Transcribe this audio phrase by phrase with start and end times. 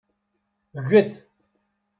[0.89, 1.09] Gget.